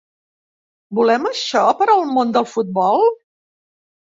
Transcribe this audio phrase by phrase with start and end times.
[0.99, 3.07] Volem això per al món del futbol?